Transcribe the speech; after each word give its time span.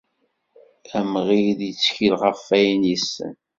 Amɣid 0.99 1.59
yettkel 1.69 2.13
ɣef 2.21 2.41
wayen 2.49 2.81
yessen. 2.91 3.33